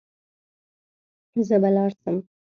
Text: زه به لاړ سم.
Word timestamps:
زه 1.47 1.55
به 1.61 1.69
لاړ 1.75 1.91
سم. 2.01 2.17